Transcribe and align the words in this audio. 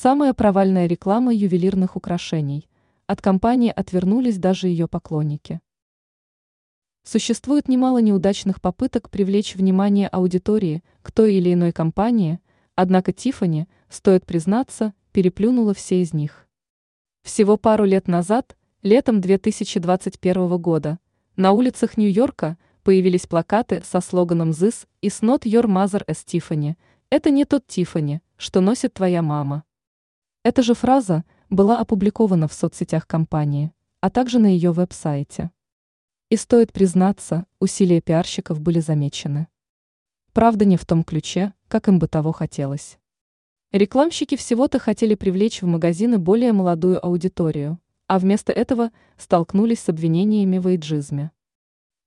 Самая 0.00 0.32
провальная 0.32 0.86
реклама 0.86 1.34
ювелирных 1.34 1.96
украшений. 1.96 2.68
От 3.08 3.20
компании 3.20 3.72
отвернулись 3.74 4.38
даже 4.38 4.68
ее 4.68 4.86
поклонники. 4.86 5.60
Существует 7.02 7.66
немало 7.66 7.98
неудачных 7.98 8.60
попыток 8.60 9.10
привлечь 9.10 9.56
внимание 9.56 10.06
аудитории 10.06 10.84
к 11.02 11.10
той 11.10 11.34
или 11.34 11.52
иной 11.52 11.72
компании, 11.72 12.38
однако 12.76 13.12
Тиффани, 13.12 13.66
стоит 13.88 14.24
признаться, 14.24 14.94
переплюнула 15.10 15.74
все 15.74 16.00
из 16.00 16.14
них. 16.14 16.46
Всего 17.24 17.56
пару 17.56 17.84
лет 17.84 18.06
назад, 18.06 18.56
летом 18.84 19.20
2021 19.20 20.58
года, 20.58 21.00
на 21.34 21.50
улицах 21.50 21.96
Нью-Йорка 21.96 22.56
появились 22.84 23.26
плакаты 23.26 23.82
со 23.84 24.00
слоганом 24.00 24.50
«This 24.50 24.86
is 25.02 25.22
not 25.22 25.42
your 25.42 25.64
mother 25.64 26.06
as 26.06 26.24
Tiffany»– 26.24 26.76
«Это 27.10 27.30
не 27.30 27.44
тот 27.44 27.66
Тиффани, 27.66 28.22
что 28.36 28.60
носит 28.60 28.94
твоя 28.94 29.22
мама». 29.22 29.64
Эта 30.48 30.62
же 30.62 30.72
фраза 30.72 31.26
была 31.50 31.78
опубликована 31.78 32.48
в 32.48 32.54
соцсетях 32.54 33.06
компании, 33.06 33.70
а 34.00 34.08
также 34.08 34.38
на 34.38 34.46
ее 34.46 34.72
веб-сайте. 34.72 35.50
И 36.30 36.36
стоит 36.36 36.72
признаться, 36.72 37.44
усилия 37.60 38.00
пиарщиков 38.00 38.58
были 38.58 38.80
замечены. 38.80 39.48
Правда, 40.32 40.64
не 40.64 40.78
в 40.78 40.86
том 40.86 41.04
ключе, 41.04 41.52
как 41.68 41.88
им 41.88 41.98
бы 41.98 42.08
того 42.08 42.32
хотелось. 42.32 42.98
Рекламщики 43.72 44.38
всего-то 44.38 44.78
хотели 44.78 45.14
привлечь 45.14 45.60
в 45.60 45.66
магазины 45.66 46.16
более 46.16 46.54
молодую 46.54 47.04
аудиторию, 47.04 47.78
а 48.06 48.18
вместо 48.18 48.50
этого 48.50 48.90
столкнулись 49.18 49.80
с 49.80 49.90
обвинениями 49.90 50.56
в 50.56 50.66
эйджизме. 50.66 51.30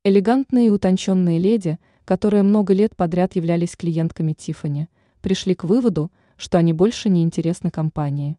Элегантные 0.03 0.65
и 0.65 0.71
утонченные 0.71 1.37
леди, 1.37 1.77
которые 2.05 2.41
много 2.41 2.73
лет 2.73 2.95
подряд 2.95 3.35
являлись 3.35 3.75
клиентками 3.75 4.33
Тиффани, 4.33 4.89
пришли 5.21 5.53
к 5.53 5.63
выводу, 5.63 6.11
что 6.41 6.57
они 6.57 6.73
больше 6.73 7.07
не 7.07 7.21
интересны 7.21 7.69
компании. 7.69 8.35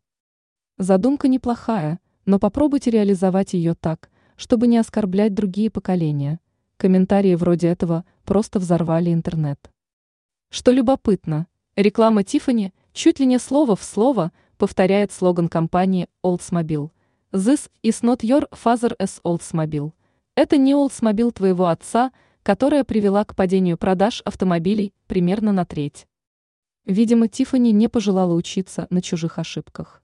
Задумка 0.78 1.28
неплохая, 1.28 2.00
но 2.24 2.38
попробуйте 2.38 2.90
реализовать 2.90 3.54
ее 3.54 3.74
так, 3.74 4.10
чтобы 4.36 4.66
не 4.66 4.78
оскорблять 4.78 5.34
другие 5.34 5.70
поколения. 5.70 6.40
Комментарии 6.76 7.34
вроде 7.34 7.68
этого 7.68 8.04
просто 8.24 8.58
взорвали 8.58 9.12
интернет. 9.12 9.70
Что 10.50 10.72
любопытно, 10.72 11.46
реклама 11.76 12.24
Тиффани 12.24 12.72
чуть 12.92 13.20
ли 13.20 13.26
не 13.26 13.38
слово 13.38 13.76
в 13.76 13.82
слово 13.82 14.32
повторяет 14.56 15.12
слоган 15.12 15.48
компании 15.48 16.08
Oldsmobile. 16.24 16.90
This 17.32 17.70
is 17.82 18.02
not 18.02 18.20
your 18.20 18.48
father 18.50 18.96
as 18.98 19.20
Oldsmobile. 19.24 19.92
Это 20.34 20.56
не 20.56 20.72
Oldsmobile 20.72 21.32
твоего 21.32 21.66
отца, 21.66 22.12
которая 22.42 22.84
привела 22.84 23.24
к 23.24 23.36
падению 23.36 23.78
продаж 23.78 24.22
автомобилей 24.24 24.92
примерно 25.06 25.52
на 25.52 25.64
треть. 25.64 26.06
Видимо, 26.84 27.28
Тифани 27.28 27.70
не 27.72 27.88
пожелала 27.88 28.34
учиться 28.34 28.86
на 28.90 29.00
чужих 29.00 29.38
ошибках. 29.38 30.01